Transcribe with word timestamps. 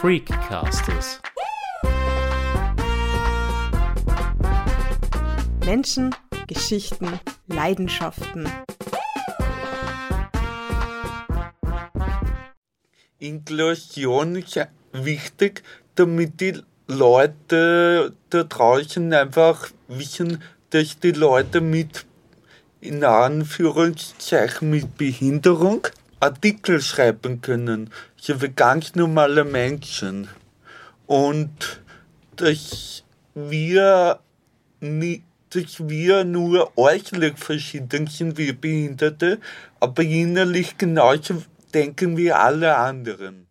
Freakcasters. 0.00 1.20
Menschen, 5.66 6.14
Geschichten, 6.46 7.20
Leidenschaften. 7.48 8.48
Inklusion 13.18 14.36
ist 14.36 14.58
wichtig, 14.92 15.62
damit 15.96 16.40
die 16.40 16.62
Leute 16.86 18.14
da 18.30 18.44
draußen 18.44 19.12
einfach 19.12 19.68
wissen, 19.88 20.42
dass 20.70 20.98
die 20.98 21.12
Leute 21.12 21.60
mit 21.60 22.06
in 22.80 23.04
Anführungszeichen 23.04 24.70
mit 24.70 24.96
Behinderung 24.96 25.88
Artikel 26.20 26.80
schreiben 26.82 27.40
können, 27.40 27.90
so 28.16 28.40
wie 28.42 28.50
ganz 28.50 28.94
normale 28.94 29.44
Menschen. 29.44 30.28
Und 31.06 31.80
dass 32.36 33.04
wir, 33.34 34.20
nie, 34.80 35.22
dass 35.50 35.88
wir 35.88 36.24
nur 36.24 36.76
äußerlich 36.76 37.36
verschieden 37.36 38.06
sind 38.06 38.38
wie 38.38 38.52
Behinderte, 38.52 39.40
aber 39.80 40.02
innerlich 40.02 40.78
genauso 40.78 41.42
denken 41.74 42.16
wie 42.16 42.32
alle 42.32 42.76
anderen. 42.76 43.46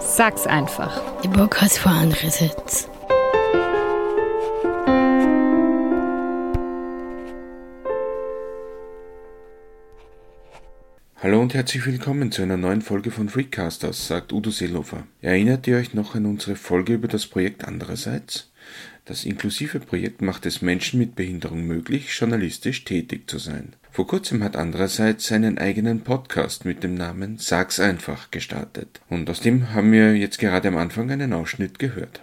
Sag's 0.00 0.46
einfach. 0.46 1.00
Der 1.22 1.30
Bock 1.30 1.60
hat 1.62 1.72
vor 1.72 1.92
andere 1.92 2.30
Hallo 11.22 11.40
und 11.40 11.54
herzlich 11.54 11.86
willkommen 11.86 12.32
zu 12.32 12.42
einer 12.42 12.56
neuen 12.56 12.82
Folge 12.82 13.12
von 13.12 13.28
Freakcasters, 13.28 14.08
sagt 14.08 14.32
Udo 14.32 14.50
Seelofer. 14.50 15.06
Erinnert 15.20 15.68
ihr 15.68 15.76
euch 15.76 15.94
noch 15.94 16.16
an 16.16 16.26
unsere 16.26 16.56
Folge 16.56 16.94
über 16.94 17.06
das 17.06 17.28
Projekt 17.28 17.64
Andererseits? 17.64 18.50
Das 19.04 19.24
inklusive 19.24 19.78
Projekt 19.78 20.20
macht 20.20 20.46
es 20.46 20.62
Menschen 20.62 20.98
mit 20.98 21.14
Behinderung 21.14 21.64
möglich, 21.64 22.08
journalistisch 22.18 22.82
tätig 22.82 23.30
zu 23.30 23.38
sein. 23.38 23.74
Vor 23.92 24.08
kurzem 24.08 24.42
hat 24.42 24.56
Andererseits 24.56 25.28
seinen 25.28 25.58
eigenen 25.58 26.00
Podcast 26.00 26.64
mit 26.64 26.82
dem 26.82 26.94
Namen 26.94 27.38
Sag's 27.38 27.78
einfach 27.78 28.32
gestartet. 28.32 29.00
Und 29.08 29.30
aus 29.30 29.38
dem 29.38 29.72
haben 29.72 29.92
wir 29.92 30.16
jetzt 30.16 30.40
gerade 30.40 30.66
am 30.66 30.76
Anfang 30.76 31.08
einen 31.12 31.34
Ausschnitt 31.34 31.78
gehört. 31.78 32.20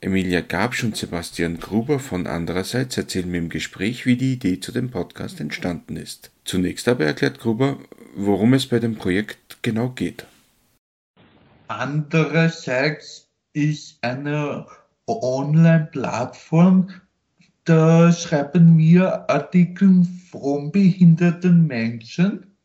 Emilia 0.00 0.40
Gabsch 0.40 0.84
und 0.84 0.96
Sebastian 0.96 1.58
Gruber 1.58 1.98
von 1.98 2.26
Andererseits 2.26 2.96
erzählen 2.96 3.30
mir 3.30 3.38
im 3.38 3.48
Gespräch, 3.50 4.06
wie 4.06 4.16
die 4.16 4.34
Idee 4.34 4.60
zu 4.60 4.72
dem 4.72 4.90
Podcast 4.90 5.40
entstanden 5.40 5.96
ist. 5.96 6.30
Zunächst 6.44 6.86
aber 6.88 7.04
erklärt 7.04 7.40
Gruber, 7.40 7.78
worum 8.16 8.54
es 8.54 8.66
bei 8.66 8.78
dem 8.78 8.96
Projekt 8.96 9.62
genau 9.62 9.90
geht. 9.90 10.26
Andererseits 11.68 13.28
ist 13.52 13.98
eine 14.02 14.66
Online-Plattform, 15.06 16.88
da 17.64 18.12
schreiben 18.12 18.78
wir 18.78 19.28
Artikel 19.28 20.06
von 20.30 20.70
behinderten 20.70 21.66
Menschen 21.66 22.56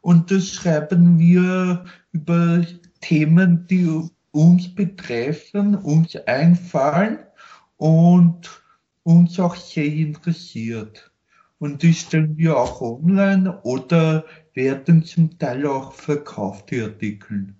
und 0.00 0.30
da 0.30 0.38
schreiben 0.40 1.18
wir 1.18 1.84
über 2.12 2.64
Themen, 3.00 3.66
die 3.66 4.08
uns 4.32 4.74
betreffen, 4.74 5.74
uns 5.76 6.14
einfallen 6.26 7.18
und 7.78 8.62
uns 9.02 9.40
auch 9.40 9.56
sehr 9.56 9.86
interessiert. 9.86 11.10
Und 11.58 11.82
die 11.82 11.94
stellen 11.94 12.36
wir 12.36 12.56
auch 12.56 12.80
online 12.80 13.60
oder 13.62 14.24
werden 14.54 15.04
zum 15.04 15.38
Teil 15.38 15.66
auch 15.66 15.92
verkauft, 15.92 16.70
die 16.70 16.82
Artikel. 16.82 17.54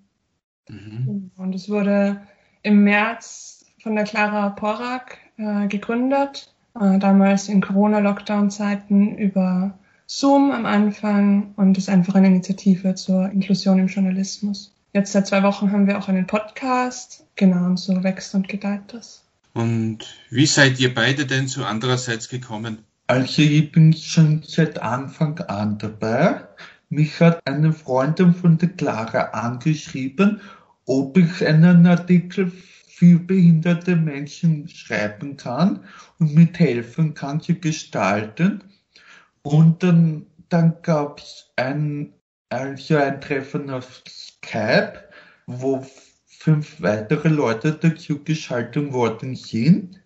Mhm. 0.69 1.31
Und 1.37 1.55
es 1.55 1.69
wurde 1.69 2.21
im 2.63 2.85
März 2.85 3.65
von 3.83 3.95
der 3.95 4.05
Clara 4.05 4.51
Porak 4.51 5.19
äh, 5.37 5.67
gegründet, 5.69 6.55
äh, 6.79 6.99
damals 6.99 7.49
in 7.49 7.61
Corona-Lockdown-Zeiten 7.61 9.17
über 9.17 9.79
Zoom 10.07 10.51
am 10.51 10.67
Anfang 10.67 11.55
und 11.57 11.79
ist 11.79 11.89
einfach 11.89 12.15
eine 12.15 12.29
Initiative 12.29 12.95
zur 12.95 13.31
Inklusion 13.31 13.79
im 13.79 13.87
Journalismus. 13.87 14.75
Jetzt 14.93 15.13
seit 15.13 15.27
zwei 15.27 15.43
Wochen 15.43 15.73
haben 15.73 15.87
wir 15.87 15.99
auch 15.99 16.09
einen 16.09 16.27
Podcast. 16.27 17.27
Genau, 17.37 17.65
und 17.67 17.79
so 17.79 18.05
wächst 18.05 18.35
und 18.35 18.49
gedeiht 18.49 18.93
das. 18.93 19.25
Und 19.55 19.99
wie 20.31 20.47
seid 20.47 20.79
ihr 20.79 20.95
beide 20.95 21.27
denn 21.27 21.49
zu 21.49 21.65
andererseits 21.65 22.29
gekommen? 22.29 22.79
Also 23.07 23.43
ich 23.43 23.71
bin 23.71 23.93
schon 23.93 24.43
seit 24.47 24.81
Anfang 24.81 25.39
an 25.41 25.77
dabei. 25.79 26.49
Mich 26.89 27.21
hat 27.21 27.47
eine 27.47 27.73
Freundin 27.73 28.35
von 28.35 28.57
der 28.57 28.71
Clara 28.71 29.25
angeschrieben, 29.33 30.41
ob 30.87 31.19
ich 31.19 31.47
einen 31.47 31.87
Artikel 31.87 32.51
für 32.89 33.19
behinderte 33.19 33.97
Menschen 33.97 34.69
schreiben 34.69 35.37
kann 35.37 35.85
und 36.19 36.35
mithelfen 36.35 37.13
kann 37.13 37.41
zu 37.41 37.55
gestalten. 37.55 38.65
Und 39.43 39.83
dann, 39.83 40.27
dann 40.49 40.77
gab 40.81 41.19
es 41.19 41.51
ein, 41.57 42.15
also 42.49 42.97
ein 42.97 43.21
Treffen 43.21 43.69
auf 43.69 44.03
Skype, 44.09 44.95
wo 45.47 45.85
fünf 46.27 46.81
weitere 46.81 47.29
Leute 47.29 47.73
dazu 47.73 48.23
geschaltet 48.25 48.93
worden 48.93 49.35
sind. 49.35 50.01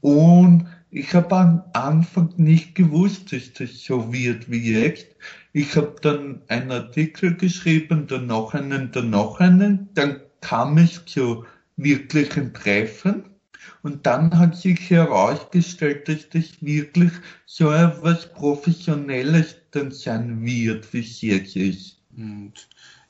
Und 0.00 0.66
ich 0.90 1.14
habe 1.14 1.36
am 1.36 1.62
Anfang 1.72 2.32
nicht 2.36 2.74
gewusst, 2.74 3.32
dass 3.32 3.52
das 3.52 3.84
so 3.84 4.12
wird 4.12 4.50
wie 4.50 4.72
jetzt. 4.72 5.08
Ich 5.52 5.76
habe 5.76 5.96
dann 6.00 6.42
einen 6.48 6.70
Artikel 6.70 7.36
geschrieben, 7.36 8.06
dann 8.06 8.26
noch 8.26 8.54
einen, 8.54 8.92
dann 8.92 9.10
noch 9.10 9.40
einen. 9.40 9.88
Dann 9.94 10.20
kam 10.40 10.78
es 10.78 11.04
zu 11.06 11.44
wirklichen 11.76 12.54
Treffen. 12.54 13.24
Und 13.82 14.06
dann 14.06 14.38
hat 14.38 14.56
sich 14.56 14.90
herausgestellt, 14.90 16.08
dass 16.08 16.28
das 16.30 16.62
wirklich 16.62 17.12
so 17.46 17.70
etwas 17.70 18.32
Professionelles 18.32 19.56
dann 19.72 19.90
sein 19.90 20.44
wird, 20.44 20.92
wie 20.92 21.00
es 21.00 21.20
jetzt 21.20 21.56
ist. 21.56 22.00
Und 22.16 22.68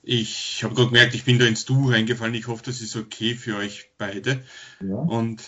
ich 0.09 0.63
habe 0.63 0.75
gerade 0.77 0.91
gemerkt, 0.91 1.15
ich 1.17 1.25
bin 1.25 1.41
da 1.41 1.47
ins 1.47 1.65
Du 1.65 1.91
reingefallen. 1.91 2.35
Ich 2.35 2.47
hoffe, 2.47 2.63
das 2.65 2.81
ist 2.81 2.95
okay 2.95 3.35
für 3.35 3.57
euch 3.57 3.91
beide. 3.99 4.41
Ja. 4.81 4.95
Und 4.95 5.43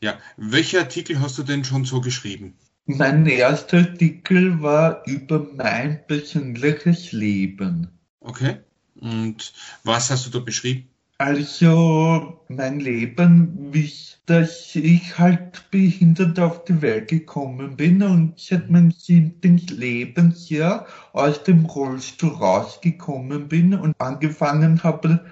ja, 0.00 0.18
welche 0.36 0.78
Artikel 0.78 1.20
hast 1.20 1.36
du 1.36 1.42
denn 1.42 1.64
schon 1.64 1.84
so 1.84 2.00
geschrieben? 2.00 2.56
Mein 2.86 3.26
erster 3.26 3.78
Artikel 3.78 4.62
war 4.62 5.04
über 5.04 5.44
mein 5.52 6.06
persönliches 6.06 7.10
Leben. 7.10 7.88
Okay. 8.20 8.58
Und 8.94 9.52
was 9.82 10.10
hast 10.10 10.26
du 10.26 10.30
da 10.30 10.38
beschrieben? 10.38 10.88
Also 11.18 12.44
mein 12.48 12.80
Leben, 12.80 13.72
wie 13.72 13.92
dass 14.28 14.76
ich 14.76 15.18
halt 15.18 15.70
behindert 15.70 16.38
auf 16.38 16.66
die 16.66 16.82
Welt 16.82 17.08
gekommen 17.08 17.78
bin 17.78 18.02
und 18.02 18.38
seit 18.38 18.68
meinem 18.68 18.90
siebten 18.90 19.56
Lebensjahr 19.56 20.86
aus 21.14 21.42
dem 21.44 21.64
Rollstuhl 21.64 22.34
rausgekommen 22.34 23.48
bin 23.48 23.72
und 23.72 23.98
angefangen 23.98 24.84
habe, 24.84 25.24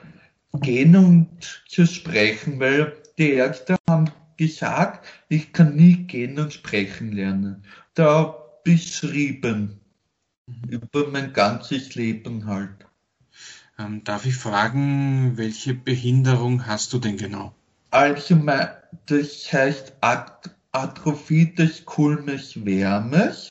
gehen 0.62 0.96
und 0.96 1.62
zu 1.68 1.86
sprechen, 1.86 2.58
weil 2.58 2.94
die 3.18 3.32
Ärzte 3.32 3.76
haben 3.86 4.10
gesagt, 4.38 5.06
ich 5.28 5.52
kann 5.52 5.76
nie 5.76 5.96
gehen 6.06 6.38
und 6.38 6.54
sprechen 6.54 7.12
lernen. 7.12 7.62
Da 7.92 8.34
beschrieben 8.64 9.78
über 10.70 11.08
mein 11.10 11.34
ganzes 11.34 11.94
Leben 11.94 12.46
halt. 12.46 12.85
Ähm, 13.78 14.04
darf 14.04 14.24
ich 14.24 14.36
fragen, 14.36 15.36
welche 15.36 15.74
Behinderung 15.74 16.66
hast 16.66 16.94
du 16.94 16.98
denn 16.98 17.18
genau? 17.18 17.54
Also, 17.90 18.40
das 19.06 19.52
heißt 19.52 19.94
Atrophie 20.72 21.54
des 21.54 21.84
Kulmes 21.84 22.64
Wärmes. 22.64 23.50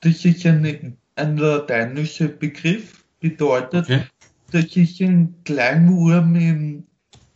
Das 0.00 0.24
ist 0.24 0.46
ein, 0.46 0.96
ein 1.16 1.36
lateinischer 1.36 2.28
Begriff, 2.28 3.04
bedeutet, 3.18 3.86
okay. 3.86 4.04
das 4.52 4.76
ist 4.76 5.00
ein 5.00 5.34
Kleinwurm 5.44 6.36
im, 6.36 6.86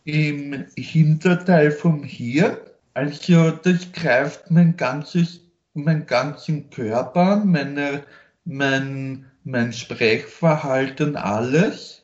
im 0.05 0.65
Hinterteil 0.77 1.71
vom 1.71 2.03
Hirn. 2.03 2.57
Also, 2.93 3.51
das 3.51 3.91
greift 3.91 4.49
mein 4.49 4.77
ganzes, 4.77 5.41
mein 5.73 6.05
ganzen 6.05 6.69
Körper 6.69 7.21
an, 7.21 7.51
meine, 7.51 8.03
mein, 8.45 9.25
mein 9.43 9.73
Sprechverhalten, 9.73 11.17
alles 11.17 11.98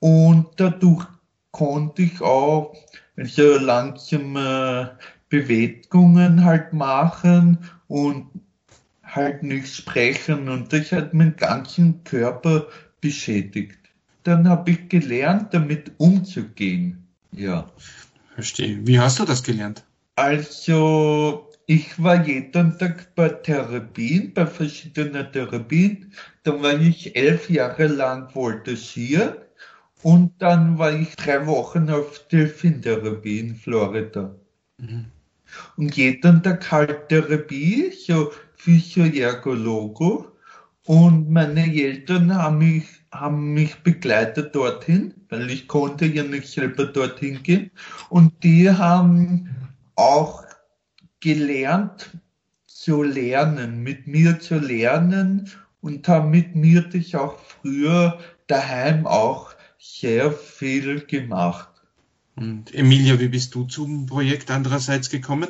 und 0.00 0.48
dadurch 0.56 1.06
konnte 1.52 2.02
ich 2.02 2.20
auch 2.20 2.74
so 3.16 3.58
langsame 3.58 4.98
Bewegungen 5.28 6.44
halt 6.44 6.72
machen 6.72 7.58
und 7.86 8.26
halt 9.04 9.42
nicht 9.42 9.74
sprechen 9.74 10.48
und 10.48 10.72
das 10.72 10.92
hat 10.92 11.14
meinen 11.14 11.36
ganzen 11.36 12.02
Körper 12.04 12.66
beschädigt. 13.00 13.78
Dann 14.24 14.48
habe 14.48 14.72
ich 14.72 14.88
gelernt, 14.88 15.54
damit 15.54 15.92
umzugehen. 15.98 17.06
Ja. 17.32 17.66
Verstehe. 18.34 18.78
Wie 18.86 18.98
hast 18.98 19.18
du 19.18 19.24
das 19.24 19.42
gelernt? 19.42 19.84
Also, 20.16 21.48
ich 21.66 22.02
war 22.02 22.26
jeden 22.26 22.78
Tag 22.78 23.14
bei 23.14 23.28
Therapien, 23.28 24.34
bei 24.34 24.46
verschiedenen 24.46 25.32
Therapien. 25.32 26.12
Dann 26.42 26.62
war 26.62 26.78
ich 26.78 27.16
elf 27.16 27.48
Jahre 27.48 27.86
lang 27.86 28.28
voltigieren 28.30 29.34
und 30.02 30.32
dann 30.38 30.78
war 30.78 30.92
ich 30.92 31.14
drei 31.16 31.46
Wochen 31.46 31.90
auf 31.90 32.26
Delfintherapie 32.28 33.40
in 33.40 33.54
Florida. 33.54 34.34
Mhm. 34.78 35.06
Und 35.76 35.96
jeden 35.96 36.42
Tag 36.42 36.70
halt 36.70 37.08
Therapie, 37.08 37.90
so 37.90 38.30
Physioergologo. 38.56 40.26
Und 40.86 41.30
meine 41.30 41.72
Eltern 41.72 42.34
haben 42.34 42.58
mich, 42.58 42.84
haben 43.12 43.52
mich 43.52 43.74
begleitet 43.82 44.54
dorthin, 44.54 45.14
weil 45.28 45.50
ich 45.50 45.68
konnte 45.68 46.06
ja 46.06 46.22
nicht 46.22 46.48
selber 46.48 46.86
dorthin 46.86 47.42
gehen. 47.42 47.70
Und 48.08 48.32
die 48.42 48.70
haben 48.70 49.50
auch 49.96 50.44
gelernt 51.20 52.10
zu 52.66 53.02
lernen, 53.02 53.82
mit 53.82 54.06
mir 54.06 54.40
zu 54.40 54.58
lernen 54.58 55.50
und 55.82 56.08
haben 56.08 56.30
mit 56.30 56.54
mir 56.54 56.82
das 56.82 57.14
auch 57.14 57.38
früher 57.38 58.18
daheim 58.46 59.06
auch 59.06 59.54
sehr 59.80 60.30
viel 60.30 61.00
gemacht. 61.06 61.68
Und 62.36 62.74
Emilia, 62.74 63.18
wie 63.18 63.28
bist 63.28 63.54
du 63.54 63.64
zum 63.64 64.06
Projekt 64.06 64.50
andererseits 64.50 65.10
gekommen? 65.10 65.48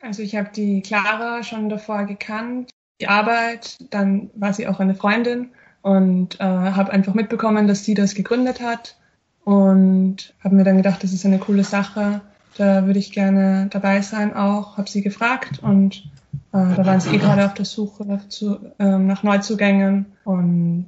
Also 0.00 0.22
ich 0.22 0.36
habe 0.36 0.50
die 0.54 0.82
Clara 0.82 1.42
schon 1.42 1.68
davor 1.68 2.04
gekannt, 2.04 2.70
die 3.00 3.08
Arbeit, 3.08 3.78
dann 3.90 4.30
war 4.34 4.52
sie 4.52 4.68
auch 4.68 4.78
eine 4.78 4.94
Freundin 4.94 5.50
und 5.82 6.38
äh, 6.40 6.44
habe 6.44 6.92
einfach 6.92 7.14
mitbekommen, 7.14 7.66
dass 7.66 7.84
sie 7.84 7.94
das 7.94 8.14
gegründet 8.14 8.60
hat 8.60 8.96
und 9.44 10.34
habe 10.42 10.54
mir 10.54 10.64
dann 10.64 10.76
gedacht, 10.76 11.02
das 11.02 11.12
ist 11.12 11.26
eine 11.26 11.38
coole 11.38 11.64
Sache 11.64 12.20
da 12.56 12.86
würde 12.86 12.98
ich 12.98 13.12
gerne 13.12 13.68
dabei 13.70 14.00
sein 14.00 14.34
auch, 14.34 14.76
habe 14.76 14.88
sie 14.88 15.02
gefragt 15.02 15.60
und 15.62 16.10
äh, 16.52 16.74
da 16.76 16.86
waren 16.86 17.00
sie 17.00 17.14
eh 17.14 17.18
gerade 17.18 17.44
auf 17.44 17.54
der 17.54 17.64
Suche 17.64 18.20
zu, 18.28 18.58
äh, 18.78 18.98
nach 18.98 19.22
Neuzugängen 19.22 20.06
und 20.24 20.86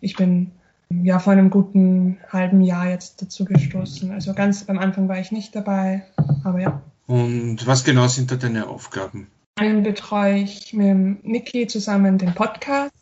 ich 0.00 0.16
bin 0.16 0.52
ja 0.90 1.18
vor 1.18 1.32
einem 1.32 1.50
guten 1.50 2.18
halben 2.32 2.60
Jahr 2.60 2.88
jetzt 2.88 3.20
dazu 3.22 3.44
gestoßen. 3.44 4.10
Also 4.10 4.34
ganz 4.34 4.68
am 4.68 4.78
Anfang 4.78 5.08
war 5.08 5.18
ich 5.18 5.32
nicht 5.32 5.54
dabei, 5.54 6.04
aber 6.44 6.60
ja. 6.60 6.82
Und 7.06 7.66
was 7.66 7.84
genau 7.84 8.06
sind 8.06 8.30
da 8.30 8.36
deine 8.36 8.68
Aufgaben? 8.68 9.28
Einen 9.56 9.82
betreue 9.82 10.38
ich 10.38 10.72
mit 10.72 11.26
Niki 11.26 11.66
zusammen 11.66 12.18
den 12.18 12.34
Podcast. 12.34 12.92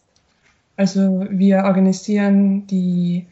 Also 0.77 1.27
wir 1.31 1.65
organisieren 1.65 2.67
die 2.67 3.27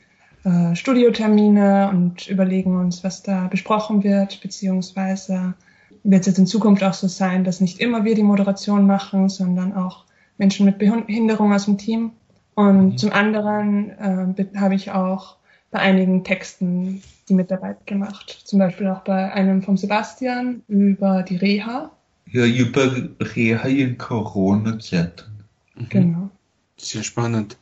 äh, 0.44 0.74
Studiotermine 0.74 1.90
und 1.90 2.28
überlegen 2.28 2.78
uns, 2.78 3.04
was 3.04 3.22
da 3.22 3.48
besprochen 3.48 4.02
wird, 4.02 4.40
beziehungsweise 4.40 5.54
wird 6.02 6.20
es 6.20 6.26
jetzt 6.26 6.38
in 6.38 6.46
Zukunft 6.46 6.82
auch 6.84 6.94
so 6.94 7.08
sein, 7.08 7.44
dass 7.44 7.60
nicht 7.60 7.80
immer 7.80 8.04
wir 8.04 8.14
die 8.14 8.22
Moderation 8.22 8.86
machen, 8.86 9.28
sondern 9.28 9.74
auch 9.74 10.04
Menschen 10.36 10.66
mit 10.66 10.78
Behinderung 10.78 11.52
aus 11.52 11.64
dem 11.64 11.78
Team. 11.78 12.12
Und 12.54 12.86
mhm. 12.86 12.98
zum 12.98 13.12
anderen 13.12 13.90
äh, 14.36 14.58
habe 14.58 14.74
ich 14.74 14.90
auch 14.90 15.36
bei 15.70 15.80
einigen 15.80 16.22
Texten 16.22 17.02
die 17.28 17.34
Mitarbeit 17.34 17.86
gemacht. 17.86 18.42
Zum 18.44 18.58
Beispiel 18.58 18.86
auch 18.88 19.00
bei 19.00 19.32
einem 19.32 19.62
vom 19.62 19.76
Sebastian 19.76 20.62
über 20.68 21.22
die 21.22 21.36
Reha. 21.36 21.90
Ja, 22.30 22.44
über 22.44 22.94
Reha 23.20 23.68
in 23.68 23.98
Corona-Zeiten. 23.98 25.44
Mhm. 25.74 25.88
Genau. 25.88 26.30
Sehr 26.76 27.02
spannend. 27.02 27.56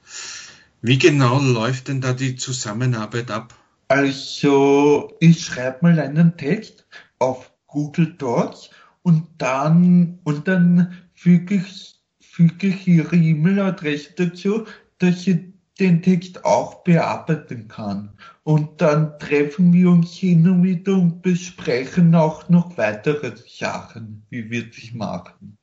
Wie 0.80 0.98
genau 0.98 1.38
läuft 1.38 1.88
denn 1.88 2.00
da 2.00 2.12
die 2.12 2.36
Zusammenarbeit 2.36 3.30
ab? 3.30 3.54
Also, 3.88 5.12
ich 5.20 5.44
schreibe 5.44 5.78
mal 5.82 6.00
einen 6.00 6.36
Text 6.36 6.86
auf 7.18 7.52
Google 7.66 8.14
Docs 8.18 8.70
und 9.02 9.26
dann, 9.38 10.18
und 10.24 10.48
dann 10.48 10.96
füge 11.14 11.56
ich, 11.56 12.00
füge 12.20 12.68
ich 12.68 12.88
Ihre 12.88 13.16
E-Mail-Adresse 13.16 14.14
dazu, 14.16 14.64
dass 15.02 15.26
ich 15.26 15.40
den 15.78 16.02
Text 16.02 16.44
auch 16.44 16.84
bearbeiten 16.84 17.68
kann. 17.68 18.16
Und 18.44 18.80
dann 18.80 19.18
treffen 19.18 19.72
wir 19.72 19.90
uns 19.90 20.12
hin 20.12 20.48
und 20.48 20.62
wieder 20.62 20.92
und 20.92 21.22
besprechen 21.22 22.14
auch 22.14 22.48
noch 22.48 22.76
weitere 22.76 23.32
Sachen, 23.48 24.24
wie 24.30 24.50
wir 24.50 24.66
das 24.66 24.92
machen. 24.92 25.56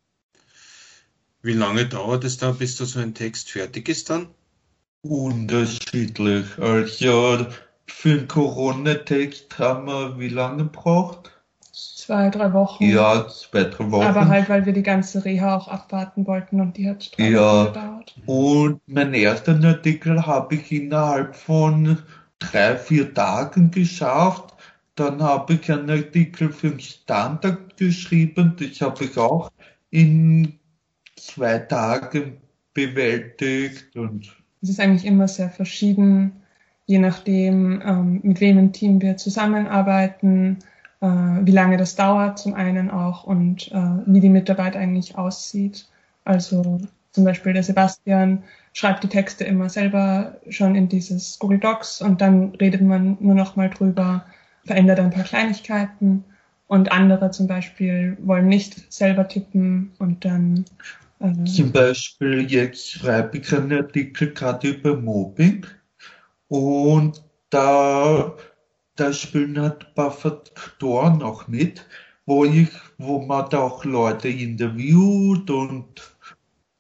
Wie 1.41 1.53
lange 1.53 1.86
dauert 1.86 2.24
es 2.25 2.38
da, 2.38 2.51
bis 2.51 2.75
da 2.75 2.86
so 2.86 3.00
ein 3.00 3.13
Text 3.13 3.51
fertig 3.51 3.88
ist 3.88 4.09
dann? 4.09 4.27
Unterschiedlich. 5.01 6.45
Also 6.57 7.47
für 7.88 8.18
den 8.18 8.27
Corona-Text 8.27 9.57
haben 9.57 9.88
wir 9.88 10.19
wie 10.19 10.27
lange 10.27 10.65
gebraucht? 10.65 11.38
Zwei, 12.09 12.31
drei 12.31 12.53
Wochen. 12.53 12.83
Ja, 12.85 13.27
zwei, 13.27 13.65
drei 13.65 13.91
Wochen. 13.91 14.03
Aber 14.03 14.27
halt, 14.27 14.50
weil 14.50 14.65
wir 14.65 14.73
die 14.73 14.81
ganze 14.81 15.23
Reha 15.23 15.56
auch 15.56 15.67
abwarten 15.67 16.25
wollten 16.25 16.59
und 16.59 16.75
die 16.75 16.89
hat 16.89 17.15
drei 17.15 17.29
ja. 17.29 17.65
Gedauert. 17.65 18.15
Und 18.25 18.81
meinen 18.88 19.13
ersten 19.13 19.63
Artikel 19.63 20.25
habe 20.25 20.56
ich 20.56 20.71
innerhalb 20.71 21.35
von 21.35 22.00
drei, 22.39 22.77
vier 22.77 23.13
Tagen 23.13 23.69
geschafft. 23.69 24.56
Dann 24.95 25.21
habe 25.21 25.53
ich 25.53 25.71
einen 25.71 25.88
Artikel 25.88 26.51
für 26.51 26.71
den 26.71 26.79
Standard 26.79 27.77
geschrieben. 27.77 28.55
Das 28.57 28.81
habe 28.81 29.03
ich 29.03 29.15
auch 29.15 29.51
in 29.91 30.57
zwei 31.15 31.59
Tagen 31.59 32.38
bewältigt 32.73 33.95
und 33.95 34.35
es 34.63 34.69
ist 34.69 34.79
eigentlich 34.79 35.05
immer 35.05 35.27
sehr 35.27 35.51
verschieden, 35.51 36.41
je 36.88 36.97
nachdem, 36.97 37.83
ähm, 37.85 38.19
mit 38.23 38.41
wem 38.41 38.57
im 38.57 38.73
Team 38.73 39.00
wir 39.00 39.15
zusammenarbeiten, 39.15 40.57
äh, 41.01 41.07
wie 41.07 41.51
lange 41.51 41.78
das 41.78 41.96
dauert 41.96 42.40
zum 42.40 42.54
einen 42.54 42.90
auch 42.92 43.24
und 43.24 43.72
äh, 43.72 44.04
wie 44.06 44.19
die 44.19 44.30
Mitarbeit 44.30 44.75
eigentlich 44.75 45.18
aussieht. 45.18 45.88
Also 46.25 46.80
zum 47.12 47.24
Beispiel 47.24 47.54
der 47.54 47.63
Sebastian 47.63 48.44
schreibt 48.74 49.04
die 49.04 49.07
Texte 49.07 49.44
immer 49.44 49.69
selber 49.69 50.38
schon 50.50 50.75
in 50.75 50.90
dieses 50.90 51.40
Google 51.40 51.60
Docs 51.60 52.01
und 52.01 52.22
dann 52.22 52.56
redet 52.56 52.81
man 52.81 53.18
nur 53.19 53.36
noch 53.36 53.56
mal 53.56 53.69
drüber, 53.69 54.25
verändert 54.66 55.00
ein 55.00 55.10
paar 55.10 55.24
Kleinigkeiten 55.24 56.24
und 56.68 56.92
andere 56.92 57.31
zum 57.31 57.48
Beispiel 57.48 58.18
wollen 58.22 58.48
nicht 58.48 58.94
selber 58.94 59.28
tippen 59.28 59.92
und 59.98 60.24
dann 60.24 60.66
Mhm. 61.19 61.46
Zum 61.46 61.72
Beispiel 61.72 62.50
jetzt 62.50 62.92
schreibe 62.92 63.38
ich 63.38 63.54
einen 63.54 63.74
Artikel 63.74 64.34
gerade 64.34 64.69
über 64.69 64.96
Mobbing 64.96 65.66
und 66.48 67.24
da, 67.50 68.36
da 69.00 69.13
spielen 69.13 69.60
halt 69.60 69.94
paar 69.96 70.12
Faktoren 70.12 71.19
noch 71.19 71.48
mit, 71.48 71.86
wo 72.25 72.46
ich, 72.46 72.69
wo 72.98 73.22
man 73.22 73.50
da 73.50 73.60
auch 73.60 73.86
Leute 73.86 74.27
interviewt 74.29 75.50
und 75.50 76.15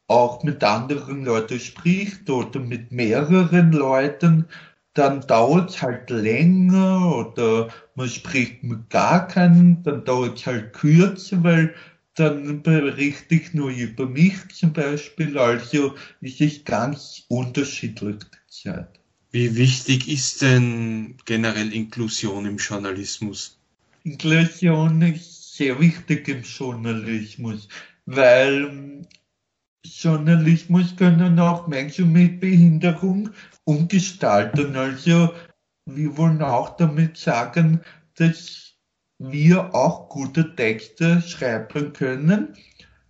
auch 0.07 0.43
mit 0.43 0.63
anderen 0.63 1.23
Leuten 1.23 1.59
spricht 1.59 2.29
oder 2.29 2.59
mit 2.59 2.91
mehreren 2.91 3.71
Leuten, 3.71 4.45
dann 4.93 5.21
dauert 5.21 5.69
es 5.69 5.81
halt 5.81 6.09
länger 6.09 7.15
oder 7.15 7.69
man 7.95 8.09
spricht 8.09 8.63
mit 8.63 8.89
gar 8.89 9.27
keinen, 9.27 9.83
dann 9.83 10.03
dauert 10.03 10.39
es 10.39 10.45
halt 10.45 10.73
kürzer, 10.73 11.43
weil 11.43 11.73
dann 12.15 12.63
berichte 12.63 13.35
ich 13.35 13.53
nur 13.53 13.69
über 13.69 14.07
mich 14.07 14.35
zum 14.53 14.73
Beispiel. 14.73 15.37
Also 15.37 15.95
es 16.21 16.41
ist 16.41 16.65
ganz 16.65 17.23
unterschiedlich 17.29 18.17
die 18.17 18.63
Zeit. 18.63 18.98
Wie 19.31 19.55
wichtig 19.55 20.09
ist 20.09 20.41
denn 20.41 21.15
generell 21.25 21.71
Inklusion 21.71 22.47
im 22.47 22.57
Journalismus? 22.57 23.59
Inklusion 24.03 25.03
ist 25.03 25.55
sehr 25.55 25.79
wichtig 25.79 26.27
im 26.27 26.41
Journalismus, 26.41 27.67
weil 28.07 29.05
Journalismus 29.85 30.95
können 30.95 31.39
auch 31.39 31.67
Menschen 31.67 32.11
mit 32.11 32.39
Behinderung 32.39 33.29
umgestalten. 33.65 34.75
Also 34.75 35.33
wir 35.85 36.17
wollen 36.17 36.41
auch 36.41 36.75
damit 36.77 37.17
sagen, 37.17 37.81
dass 38.15 38.73
wir 39.19 39.75
auch 39.75 40.09
gute 40.09 40.55
Texte 40.55 41.21
schreiben 41.21 41.93
können 41.93 42.55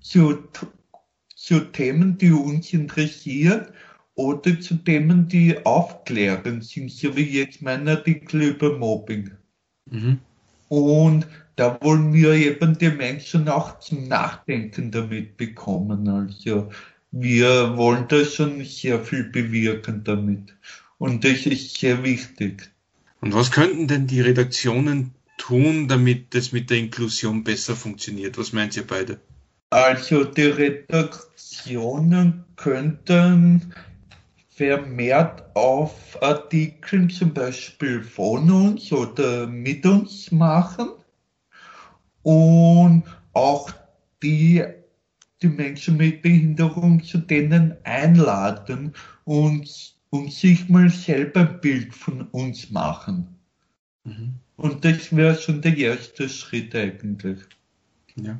zu, 0.01 0.49
zu 1.33 1.59
Themen, 1.71 2.17
die 2.17 2.31
uns 2.31 2.73
interessieren 2.73 3.67
oder 4.19 4.59
zu 4.59 4.75
Themen, 4.75 5.29
die 5.29 5.65
aufklärend 5.65 6.65
sind, 6.65 6.91
so 6.91 7.15
wie 7.15 7.23
jetzt 7.23 7.61
mein 7.61 7.87
Artikel 7.87 8.41
über 8.41 8.77
Mobbing. 8.77 9.31
Mhm. 9.89 10.19
Und 10.67 11.25
da 11.55 11.79
wollen 11.81 12.11
wir 12.11 12.33
eben 12.33 12.77
die 12.77 12.89
Menschen 12.89 13.47
auch 13.47 13.79
zum 13.79 14.09
Nachdenken 14.09 14.91
damit 14.91 15.37
bekommen. 15.37 16.09
Also 16.09 16.69
wir 17.11 17.77
wollen 17.77 18.09
da 18.09 18.25
schon 18.25 18.61
sehr 18.65 18.99
viel 18.99 19.23
bewirken 19.23 20.03
damit. 20.03 20.53
Und 20.97 21.23
das 21.23 21.45
ist 21.45 21.79
sehr 21.79 22.03
wichtig. 22.03 22.69
Und 23.21 23.33
was 23.33 23.51
könnten 23.51 23.87
denn 23.87 24.05
die 24.05 24.19
Redaktionen 24.19 25.11
tun, 25.37 25.87
damit 25.87 26.35
es 26.35 26.51
mit 26.51 26.69
der 26.69 26.79
Inklusion 26.79 27.45
besser 27.45 27.73
funktioniert? 27.73 28.37
Was 28.37 28.51
meint 28.51 28.75
ihr 28.75 28.85
beide? 28.85 29.21
Also 29.69 30.25
die 30.25 30.41
Redaktionen 30.41 32.43
könnten 32.57 33.73
vermehrt 34.59 35.55
auf 35.55 36.21
Artikeln 36.21 37.09
zum 37.09 37.33
Beispiel 37.33 38.03
von 38.03 38.51
uns 38.51 38.91
oder 38.91 39.47
mit 39.47 39.85
uns 39.85 40.33
machen 40.33 40.89
und 42.23 43.05
auch 43.31 43.71
die 44.21 44.61
die 45.41 45.47
Menschen 45.47 45.95
mit 45.95 46.21
Behinderung 46.21 47.01
zu 47.01 47.19
denen 47.19 47.73
einladen 47.85 48.93
und, 49.23 49.95
und 50.09 50.33
sich 50.33 50.67
mal 50.67 50.89
selber 50.89 51.39
ein 51.39 51.61
Bild 51.61 51.95
von 51.95 52.23
uns 52.23 52.69
machen. 52.69 53.39
Mhm. 54.03 54.33
Und 54.57 54.83
das 54.83 55.15
wäre 55.15 55.37
schon 55.37 55.61
der 55.61 55.77
erste 55.77 56.27
Schritt 56.27 56.75
eigentlich. 56.75 57.39
Ja. 58.17 58.37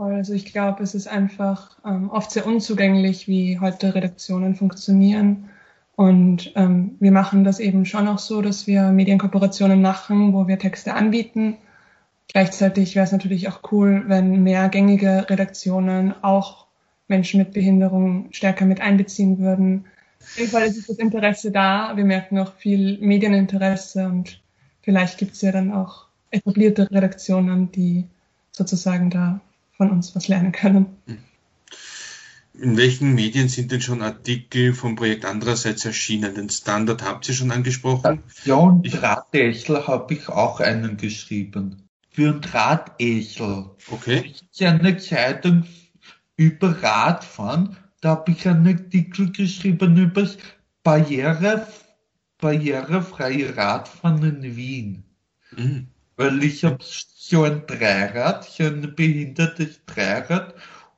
Also 0.00 0.32
ich 0.32 0.46
glaube, 0.46 0.82
es 0.82 0.94
ist 0.94 1.08
einfach 1.08 1.76
ähm, 1.84 2.08
oft 2.08 2.30
sehr 2.30 2.46
unzugänglich, 2.46 3.28
wie 3.28 3.58
heute 3.60 3.94
Redaktionen 3.94 4.54
funktionieren. 4.54 5.50
Und 5.94 6.52
ähm, 6.56 6.96
wir 7.00 7.12
machen 7.12 7.44
das 7.44 7.60
eben 7.60 7.84
schon 7.84 8.08
auch 8.08 8.18
so, 8.18 8.40
dass 8.40 8.66
wir 8.66 8.92
Medienkooperationen 8.92 9.82
machen, 9.82 10.32
wo 10.32 10.48
wir 10.48 10.58
Texte 10.58 10.94
anbieten. 10.94 11.58
Gleichzeitig 12.28 12.94
wäre 12.94 13.04
es 13.04 13.12
natürlich 13.12 13.48
auch 13.48 13.60
cool, 13.72 14.04
wenn 14.06 14.42
mehr 14.42 14.70
gängige 14.70 15.28
Redaktionen 15.28 16.14
auch 16.22 16.66
Menschen 17.06 17.38
mit 17.38 17.52
Behinderung 17.52 18.28
stärker 18.30 18.64
mit 18.64 18.80
einbeziehen 18.80 19.38
würden. 19.38 19.84
Auf 20.22 20.38
jeden 20.38 20.50
Fall 20.50 20.62
ist 20.62 20.88
das 20.88 20.96
Interesse 20.96 21.50
da. 21.50 21.94
Wir 21.96 22.06
merken 22.06 22.38
auch 22.38 22.54
viel 22.54 22.96
Medieninteresse 23.00 24.06
und 24.06 24.40
vielleicht 24.80 25.18
gibt 25.18 25.34
es 25.34 25.42
ja 25.42 25.52
dann 25.52 25.74
auch 25.74 26.06
etablierte 26.30 26.90
Redaktionen, 26.90 27.70
die 27.70 28.06
sozusagen 28.52 29.10
da 29.10 29.40
von 29.80 29.92
uns 29.92 30.14
was 30.14 30.28
lernen 30.28 30.52
können. 30.52 30.98
Hm. 31.06 31.18
In 32.52 32.76
welchen 32.76 33.14
Medien 33.14 33.48
sind 33.48 33.72
denn 33.72 33.80
schon 33.80 34.02
Artikel 34.02 34.74
vom 34.74 34.94
Projekt 34.94 35.24
andererseits 35.24 35.86
erschienen? 35.86 36.34
Den 36.34 36.50
Standard 36.50 37.02
habt 37.02 37.26
ihr 37.26 37.34
schon 37.34 37.50
angesprochen? 37.50 38.22
Ja, 38.44 38.56
und 38.56 38.82
Drahtesel 38.82 39.86
habe 39.86 40.12
ich 40.12 40.28
auch 40.28 40.60
einen 40.60 40.98
geschrieben. 40.98 41.88
Für 42.10 42.34
ein 42.34 42.42
Drahtesel. 42.42 43.70
Okay. 43.90 44.34
Ist 44.52 44.62
eine 44.62 44.98
Zeitung 44.98 45.64
über 46.36 46.82
Radfahren. 46.82 47.78
Da 48.02 48.10
habe 48.10 48.32
ich 48.32 48.46
einen 48.46 48.66
Artikel 48.66 49.32
geschrieben 49.32 49.96
über 49.96 50.28
Barriere, 50.82 51.66
barrierefreie 52.36 53.56
Radfahren 53.56 54.42
in 54.42 54.56
Wien. 54.56 55.04
Mhm. 55.56 55.86
Weil 56.20 56.44
ich 56.44 56.64
habe 56.64 56.76
so 56.82 57.44
ein 57.44 57.62
Dreirad, 57.66 58.44
so 58.44 58.64
ein 58.64 58.94
behindertes 58.94 59.80
Dreirad 59.86 60.54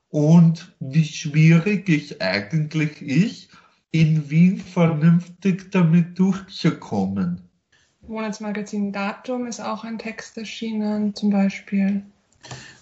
und 0.09 0.75
wie 0.81 1.05
schwierig 1.05 1.89
es 1.89 2.21
eigentlich 2.21 3.01
ist, 3.01 3.49
in 3.93 4.29
Wien 4.31 4.59
vernünftig 4.59 5.71
damit 5.71 6.19
durchzukommen. 6.19 7.41
Monatsmagazin 8.05 8.91
Datum 8.91 9.47
ist 9.47 9.61
auch 9.61 9.85
ein 9.85 9.97
Text 10.01 10.37
erschienen, 10.39 11.15
zum 11.15 11.31
Beispiel. 11.31 12.03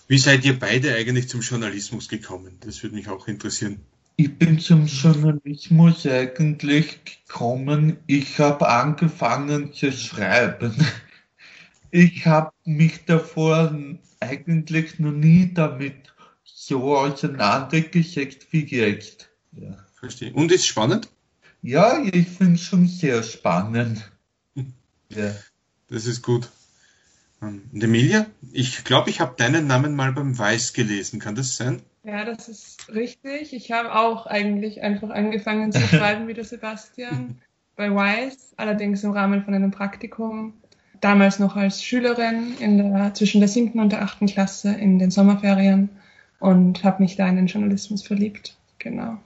Wie 0.08 0.16
seid 0.16 0.42
ihr 0.46 0.58
beide 0.58 0.94
eigentlich 0.94 1.28
zum 1.28 1.42
Journalismus 1.42 2.08
gekommen? 2.08 2.56
Das 2.60 2.82
würde 2.82 2.96
mich 2.96 3.10
auch 3.10 3.28
interessieren. 3.28 3.80
Ich 4.16 4.34
bin 4.38 4.58
zum 4.58 4.86
Journalismus 4.86 6.06
eigentlich 6.06 7.00
gekommen. 7.04 7.98
Ich 8.06 8.38
habe 8.38 8.66
angefangen 8.66 9.74
zu 9.74 9.92
schreiben. 9.92 10.74
Ich 11.90 12.26
habe 12.26 12.52
mich 12.64 13.04
davor 13.04 13.74
eigentlich 14.20 14.98
noch 14.98 15.12
nie 15.12 15.52
damit 15.52 16.12
so 16.44 16.96
auseinandergesetzt 16.96 18.46
wie 18.50 18.64
jetzt. 18.64 19.30
Ja. 19.52 19.76
Verstehe. 19.94 20.32
Und 20.32 20.52
ist 20.52 20.66
spannend? 20.66 21.08
Ja, 21.62 22.02
ich 22.02 22.28
finde 22.28 22.54
es 22.54 22.62
schon 22.62 22.86
sehr 22.86 23.22
spannend. 23.22 24.10
ja. 25.08 25.34
Das 25.88 26.06
ist 26.06 26.22
gut. 26.22 26.48
Ähm, 27.42 27.62
und 27.72 27.82
Emilia, 27.82 28.26
ich 28.52 28.84
glaube, 28.84 29.10
ich 29.10 29.20
habe 29.20 29.34
deinen 29.36 29.66
Namen 29.66 29.94
mal 29.94 30.12
beim 30.12 30.38
Weiß 30.38 30.72
gelesen. 30.72 31.20
Kann 31.20 31.34
das 31.34 31.56
sein? 31.56 31.82
Ja, 32.02 32.24
das 32.24 32.48
ist 32.48 32.88
richtig. 32.94 33.52
Ich 33.52 33.72
habe 33.72 33.94
auch 33.94 34.26
eigentlich 34.26 34.82
einfach 34.82 35.10
angefangen 35.10 35.72
zu 35.72 35.80
schreiben 35.88 36.28
wie 36.28 36.34
der 36.34 36.44
Sebastian 36.44 37.40
bei 37.76 37.94
Weiß, 37.94 38.54
allerdings 38.56 39.04
im 39.04 39.10
Rahmen 39.10 39.44
von 39.44 39.54
einem 39.54 39.70
Praktikum. 39.70 40.54
Damals 41.00 41.38
noch 41.38 41.56
als 41.56 41.82
Schülerin 41.82 42.54
in 42.58 42.78
der, 42.78 43.14
zwischen 43.14 43.40
der 43.40 43.48
siebten 43.48 43.80
und 43.80 43.90
der 43.90 44.02
achten 44.02 44.26
Klasse 44.26 44.72
in 44.72 44.98
den 44.98 45.10
Sommerferien 45.10 45.88
und 46.40 46.84
habe 46.84 47.02
mich 47.02 47.16
da 47.16 47.28
in 47.28 47.36
den 47.36 47.46
Journalismus 47.46 48.02
verliebt. 48.02 48.56
Genau. 48.78 49.18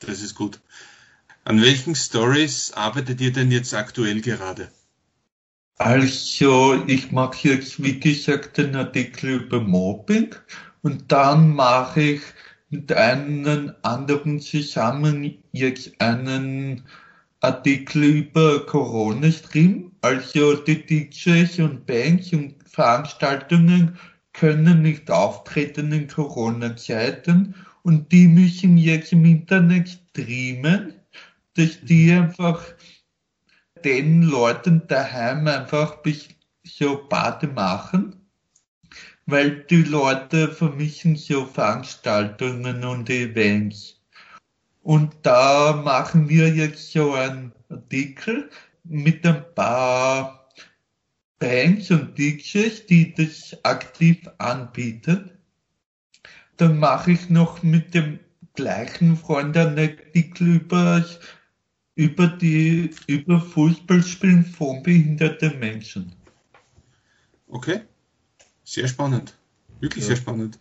Das 0.00 0.20
ist 0.22 0.34
gut. 0.34 0.60
An 1.44 1.60
welchen 1.60 1.94
Stories 1.94 2.72
arbeitet 2.72 3.20
ihr 3.20 3.32
denn 3.32 3.50
jetzt 3.50 3.74
aktuell 3.74 4.20
gerade? 4.20 4.68
Also, 5.78 6.82
ich 6.86 7.10
mache 7.12 7.48
jetzt, 7.48 7.82
wie 7.82 7.98
gesagt, 7.98 8.58
den 8.58 8.76
Artikel 8.76 9.30
über 9.30 9.60
Mobbing 9.60 10.34
und 10.82 11.10
dann 11.10 11.54
mache 11.54 12.02
ich 12.02 12.22
mit 12.70 12.92
einem 12.92 13.72
anderen 13.82 14.40
zusammen 14.40 15.42
jetzt 15.52 16.00
einen 16.00 16.82
Artikel 17.40 18.04
über 18.04 18.64
Corona-Stream. 18.66 19.91
Also 20.02 20.56
die 20.56 20.84
DJs 20.84 21.60
und 21.60 21.86
Bands 21.86 22.32
und 22.32 22.56
Veranstaltungen 22.68 23.96
können 24.32 24.82
nicht 24.82 25.08
auftreten 25.10 25.92
in 25.92 26.08
Corona-Zeiten 26.08 27.54
und 27.82 28.10
die 28.10 28.26
müssen 28.26 28.78
jetzt 28.78 29.12
im 29.12 29.24
Internet 29.24 29.88
streamen, 29.88 30.94
dass 31.54 31.80
die 31.82 32.10
einfach 32.10 32.64
den 33.84 34.22
Leuten 34.22 34.86
daheim 34.88 35.46
einfach 35.46 35.98
so 36.64 36.96
Party 37.08 37.46
machen, 37.46 38.16
weil 39.26 39.62
die 39.64 39.82
Leute 39.82 40.48
vermissen 40.48 41.14
so 41.14 41.46
Veranstaltungen 41.46 42.84
und 42.84 43.08
Events. 43.08 44.00
Und 44.82 45.14
da 45.22 45.80
machen 45.84 46.28
wir 46.28 46.48
jetzt 46.48 46.90
so 46.90 47.12
einen 47.12 47.52
Artikel 47.68 48.50
mit 48.84 49.26
ein 49.26 49.44
paar 49.54 50.48
Bands 51.38 51.90
und 51.90 52.16
DJs, 52.16 52.86
die 52.86 53.14
das 53.14 53.56
aktiv 53.64 54.28
anbieten. 54.38 55.30
Dann 56.56 56.78
mache 56.78 57.12
ich 57.12 57.30
noch 57.30 57.62
mit 57.62 57.94
dem 57.94 58.20
gleichen 58.54 59.16
Freund 59.16 59.56
einen 59.56 59.78
Artikel 59.78 60.56
über, 60.56 61.04
über 61.94 62.26
die, 62.28 62.90
über 63.06 63.40
Fußballspielen 63.40 64.44
von 64.44 64.82
behinderten 64.82 65.58
Menschen. 65.58 66.14
Okay. 67.48 67.80
Sehr 68.64 68.88
spannend. 68.88 69.36
Wirklich 69.80 70.04
ja. 70.04 70.08
sehr 70.08 70.16
spannend. 70.16 70.58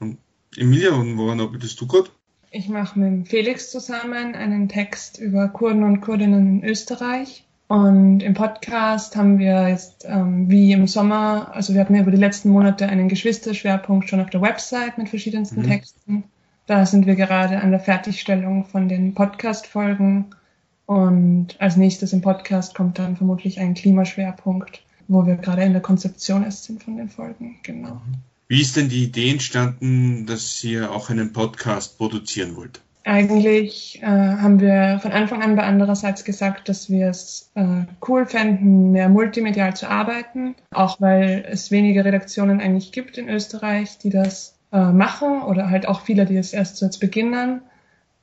Und 0.00 0.18
Emilia, 0.56 0.92
und 0.92 1.16
woran 1.18 1.40
arbeitest 1.40 1.80
du 1.80 1.86
gerade? 1.86 2.10
Ich 2.50 2.68
mache 2.68 2.98
mit 2.98 3.28
Felix 3.28 3.70
zusammen 3.70 4.34
einen 4.34 4.68
Text 4.68 5.18
über 5.18 5.48
Kurden 5.48 5.84
und 5.84 6.00
Kurdinnen 6.00 6.60
in 6.60 6.68
Österreich. 6.68 7.46
Und 7.72 8.22
im 8.22 8.34
Podcast 8.34 9.16
haben 9.16 9.38
wir 9.38 9.66
jetzt, 9.70 10.04
ähm, 10.06 10.50
wie 10.50 10.72
im 10.72 10.86
Sommer, 10.86 11.50
also 11.54 11.72
wir 11.72 11.80
hatten 11.80 11.94
ja 11.94 12.02
über 12.02 12.10
die 12.10 12.18
letzten 12.18 12.50
Monate 12.50 12.86
einen 12.86 13.08
Geschwisterschwerpunkt 13.08 14.10
schon 14.10 14.20
auf 14.20 14.28
der 14.28 14.42
Website 14.42 14.98
mit 14.98 15.08
verschiedensten 15.08 15.62
mhm. 15.62 15.68
Texten. 15.68 16.24
Da 16.66 16.84
sind 16.84 17.06
wir 17.06 17.14
gerade 17.14 17.62
an 17.62 17.70
der 17.70 17.80
Fertigstellung 17.80 18.66
von 18.66 18.90
den 18.90 19.14
Podcast-Folgen. 19.14 20.34
Und 20.84 21.58
als 21.60 21.78
nächstes 21.78 22.12
im 22.12 22.20
Podcast 22.20 22.74
kommt 22.74 22.98
dann 22.98 23.16
vermutlich 23.16 23.58
ein 23.58 23.72
Klimaschwerpunkt, 23.72 24.82
wo 25.08 25.24
wir 25.24 25.36
gerade 25.36 25.62
in 25.62 25.72
der 25.72 25.80
Konzeption 25.80 26.44
erst 26.44 26.64
sind 26.64 26.84
von 26.84 26.98
den 26.98 27.08
Folgen. 27.08 27.56
Genau. 27.62 28.02
Wie 28.48 28.60
ist 28.60 28.76
denn 28.76 28.90
die 28.90 29.04
Idee 29.04 29.30
entstanden, 29.30 30.26
dass 30.26 30.62
ihr 30.62 30.92
auch 30.92 31.08
einen 31.08 31.32
Podcast 31.32 31.96
produzieren 31.96 32.54
wollt? 32.54 32.82
Eigentlich 33.04 34.00
äh, 34.02 34.06
haben 34.06 34.60
wir 34.60 35.00
von 35.02 35.10
Anfang 35.10 35.42
an 35.42 35.56
bei 35.56 35.64
andererseits 35.64 36.24
gesagt, 36.24 36.68
dass 36.68 36.88
wir 36.88 37.08
es 37.08 37.50
äh, 37.54 37.84
cool 38.06 38.26
fänden, 38.26 38.92
mehr 38.92 39.08
multimedial 39.08 39.74
zu 39.74 39.88
arbeiten, 39.88 40.54
auch 40.70 41.00
weil 41.00 41.44
es 41.48 41.70
wenige 41.70 42.04
Redaktionen 42.04 42.60
eigentlich 42.60 42.92
gibt 42.92 43.18
in 43.18 43.28
Österreich, 43.28 43.98
die 43.98 44.10
das 44.10 44.56
äh, 44.72 44.92
machen 44.92 45.42
oder 45.42 45.68
halt 45.70 45.88
auch 45.88 46.02
viele, 46.02 46.26
die 46.26 46.36
es 46.36 46.52
erst 46.52 46.76
so 46.76 46.86
jetzt 46.86 46.98
beginnen 46.98 47.62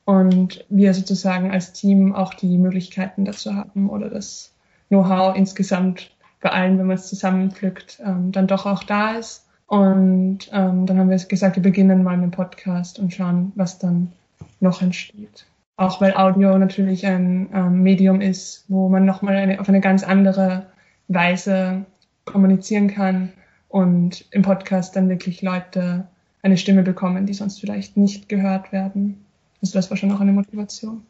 und 0.06 0.66
wir 0.70 0.94
sozusagen 0.94 1.52
als 1.52 1.74
Team 1.74 2.16
auch 2.16 2.34
die 2.34 2.58
Möglichkeiten 2.58 3.26
dazu 3.26 3.54
haben 3.54 3.90
oder 3.90 4.10
das 4.10 4.54
Know-how 4.88 5.36
insgesamt 5.36 6.12
bei 6.42 6.50
allen, 6.50 6.80
wenn 6.80 6.88
man 6.88 6.96
es 6.96 7.08
zusammenpflückt, 7.08 8.02
ähm, 8.06 8.32
dann 8.32 8.48
doch 8.48 8.66
auch 8.66 8.84
da 8.84 9.12
ist. 9.12 9.46
Und 9.68 10.50
ähm, 10.52 10.88
dann 10.88 10.98
haben 10.98 11.10
wir 11.10 11.18
gesagt, 11.18 11.58
wir 11.58 11.64
beginnen 11.64 12.02
mal 12.02 12.18
mit 12.18 12.32
dem 12.32 12.32
Podcast 12.32 12.98
und 12.98 13.14
schauen, 13.14 13.52
was 13.56 13.78
dann 13.78 14.12
noch 14.60 14.82
entsteht. 14.82 15.46
Auch 15.78 16.02
weil 16.02 16.14
Audio 16.16 16.58
natürlich 16.58 17.06
ein 17.06 17.50
ähm, 17.54 17.84
Medium 17.84 18.20
ist, 18.20 18.66
wo 18.68 18.90
man 18.90 19.06
nochmal 19.06 19.36
eine, 19.36 19.62
auf 19.62 19.70
eine 19.70 19.80
ganz 19.80 20.04
andere 20.04 20.66
Weise 21.08 21.86
kommunizieren 22.26 22.90
kann 22.90 23.32
und 23.70 24.26
im 24.32 24.42
Podcast 24.42 24.96
dann 24.96 25.10
wirklich 25.10 25.42
Leute 25.42 26.08
eine 26.42 26.58
Stimme 26.58 26.84
bekommen, 26.84 27.26
die 27.26 27.34
sonst 27.34 27.60
vielleicht 27.60 27.98
nicht 27.98 28.30
gehört 28.30 28.72
werden. 28.72 29.26
Also 29.62 29.74
das 29.74 29.90
war 29.90 29.98
schon 29.98 30.12
auch 30.12 30.20
eine 30.20 30.32
Motivation. 30.32 31.04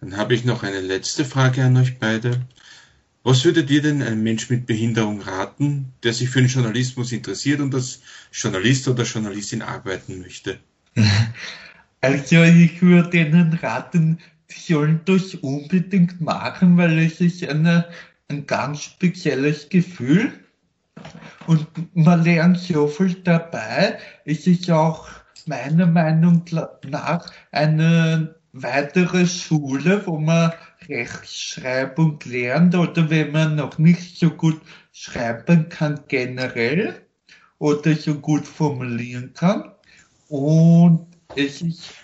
Dann 0.00 0.16
habe 0.16 0.34
ich 0.34 0.44
noch 0.44 0.62
eine 0.62 0.80
letzte 0.80 1.24
Frage 1.24 1.64
an 1.64 1.76
euch 1.76 1.98
beide. 1.98 2.40
Was 3.22 3.44
würde 3.44 3.64
dir 3.64 3.82
denn 3.82 4.02
ein 4.02 4.22
Mensch 4.22 4.48
mit 4.48 4.64
Behinderung 4.64 5.20
raten, 5.20 5.92
der 6.02 6.14
sich 6.14 6.30
für 6.30 6.40
den 6.40 6.48
Journalismus 6.48 7.12
interessiert 7.12 7.60
und 7.60 7.74
als 7.74 8.00
Journalist 8.32 8.88
oder 8.88 9.04
Journalistin 9.04 9.60
arbeiten 9.60 10.20
möchte? 10.20 10.58
Also 12.00 12.42
ich 12.42 12.80
würde 12.80 13.18
ihnen 13.18 13.52
raten, 13.54 14.18
die 14.50 14.58
sollen 14.58 15.00
das 15.04 15.34
unbedingt 15.34 16.20
machen, 16.20 16.76
weil 16.76 16.98
es 16.98 17.20
ist 17.20 17.46
eine, 17.46 17.86
ein 18.28 18.46
ganz 18.46 18.82
spezielles 18.82 19.68
Gefühl 19.68 20.32
und 21.46 21.66
man 21.94 22.24
lernt 22.24 22.58
so 22.58 22.86
viel 22.86 23.14
dabei. 23.14 23.98
Es 24.24 24.46
ist 24.46 24.70
auch 24.70 25.08
meiner 25.46 25.86
Meinung 25.86 26.44
nach 26.88 27.30
eine 27.52 28.34
weitere 28.52 29.26
Schule, 29.26 30.06
wo 30.06 30.18
man 30.18 30.52
Rechtschreibung 30.88 32.18
lernt 32.24 32.74
oder 32.74 33.10
wenn 33.10 33.32
man 33.32 33.56
noch 33.56 33.78
nicht 33.78 34.18
so 34.18 34.30
gut 34.30 34.60
schreiben 34.92 35.68
kann 35.68 36.00
generell 36.08 36.94
oder 37.58 37.94
so 37.94 38.14
gut 38.14 38.46
formulieren 38.46 39.32
kann. 39.34 39.72
Und 40.28 41.09
es 41.36 41.62
ist, 41.62 41.94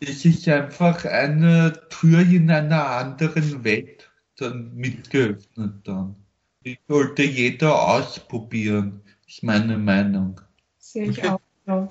es 0.00 0.24
ist 0.24 0.48
einfach 0.48 1.04
eine 1.04 1.72
Tür 1.90 2.20
in 2.20 2.50
einer 2.50 2.86
anderen 2.86 3.64
Welt 3.64 4.10
dann 4.36 4.74
mitgeöffnet 4.74 5.72
dann. 5.84 6.16
Ich 6.62 6.78
sollte 6.88 7.22
jeder 7.22 7.88
ausprobieren, 7.88 9.00
ist 9.26 9.42
meine 9.42 9.78
Meinung. 9.78 10.40
Sehe 10.78 11.10
ich 11.10 11.24
auch 11.28 11.40
so. 11.66 11.88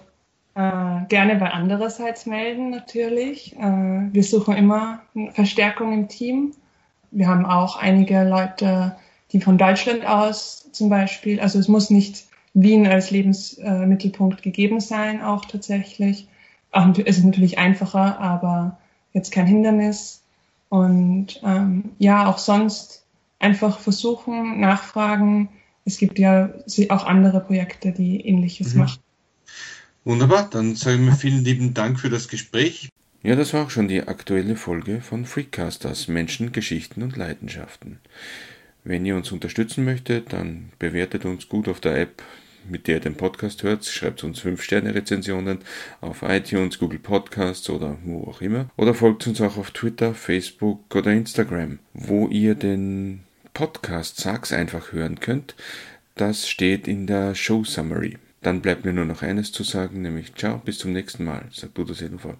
Äh, 0.56 1.06
gerne 1.10 1.36
bei 1.36 1.50
andererseits 1.52 2.26
melden 2.26 2.70
natürlich. 2.70 3.56
Äh, 3.58 4.10
wir 4.12 4.24
suchen 4.24 4.56
immer 4.56 5.02
Verstärkung 5.34 5.94
im 5.94 6.08
Team. 6.08 6.54
Wir 7.12 7.28
haben 7.28 7.46
auch 7.46 7.78
einige 7.78 8.24
Leute, 8.24 8.96
die 9.32 9.42
von 9.42 9.58
Deutschland 9.58 10.06
aus 10.06 10.70
zum 10.72 10.90
Beispiel, 10.90 11.40
also 11.40 11.60
es 11.60 11.68
muss 11.68 11.90
nicht 11.90 12.26
Wien 12.54 12.88
als 12.88 13.12
Lebensmittelpunkt 13.12 14.42
gegeben 14.42 14.80
sein, 14.80 15.22
auch 15.22 15.46
tatsächlich. 15.46 16.28
Auch, 16.76 16.88
es 17.06 17.18
ist 17.18 17.24
natürlich 17.24 17.58
einfacher, 17.58 18.20
aber 18.20 18.78
jetzt 19.14 19.32
kein 19.32 19.48
Hindernis. 19.48 20.22
Und 20.68 21.40
ähm, 21.44 21.92
ja, 22.00 22.28
auch 22.28 22.38
sonst 22.38 23.06
einfach 23.40 23.80
versuchen, 23.80 24.60
nachfragen. 24.60 25.50
Es 25.86 25.98
gibt 25.98 26.20
ja 26.20 26.50
auch 26.90 27.06
andere 27.06 27.40
Projekte, 27.40 27.94
die 27.94 28.20
ähnliches 28.28 28.74
mhm. 28.74 28.82
machen. 28.82 29.00
Wunderbar, 30.04 30.50
dann 30.52 30.76
sagen 30.76 31.06
wir 31.06 31.14
vielen 31.14 31.46
lieben 31.46 31.74
Dank 31.74 32.00
für 32.00 32.10
das 32.10 32.28
Gespräch. 32.28 32.90
Ja, 33.24 33.36
das 33.36 33.54
war 33.54 33.64
auch 33.64 33.70
schon 33.70 33.88
die 33.88 34.04
aktuelle 34.04 34.58
Folge 34.58 35.00
von 35.02 35.26
Freakcasters 35.26 36.10
Menschen, 36.10 36.52
Geschichten 36.52 37.02
und 37.02 37.16
Leidenschaften. 37.16 38.00
Wenn 38.84 39.06
ihr 39.06 39.16
uns 39.16 39.32
unterstützen 39.32 39.86
möchtet, 39.86 40.34
dann 40.34 40.74
bewertet 40.78 41.26
uns 41.26 41.48
gut 41.48 41.70
auf 41.70 41.80
der 41.80 41.98
App, 41.98 42.22
mit 42.70 42.88
der 42.88 42.96
ihr 42.96 43.02
den 43.02 43.16
Podcast 43.16 43.64
hört. 43.64 43.86
Schreibt 43.86 44.24
uns 44.24 44.42
5-Sterne-Rezensionen 44.42 45.60
auf 46.02 46.22
iTunes, 46.22 46.80
Google 46.80 47.00
Podcasts 47.00 47.70
oder 47.70 47.98
wo 48.04 48.24
auch 48.24 48.42
immer. 48.42 48.70
Oder 48.78 48.94
folgt 48.94 49.28
uns 49.28 49.42
auch 49.42 49.58
auf 49.58 49.72
Twitter, 49.72 50.14
Facebook 50.14 50.96
oder 50.96 51.12
Instagram, 51.12 51.80
wo 51.94 52.28
ihr 52.28 52.56
den 52.56 53.22
Podcast 53.54 54.18
Sag's 54.18 54.52
einfach 54.52 54.92
hören 54.92 55.20
könnt. 55.20 55.56
Das 56.16 56.48
steht 56.48 56.88
in 56.88 57.08
der 57.08 57.36
Show 57.36 57.64
Summary. 57.64 58.18
Dann 58.42 58.62
bleibt 58.62 58.86
mir 58.86 58.94
nur 58.94 59.06
noch 59.06 59.22
eines 59.22 59.52
zu 59.52 59.64
sagen, 59.64 60.02
nämlich 60.02 60.36
ciao, 60.36 60.62
bis 60.64 60.78
zum 60.78 60.94
nächsten 60.94 61.24
Mal, 61.24 61.46
sagt 61.52 61.80
Udo 61.80 61.94
Seelofer. 61.94 62.38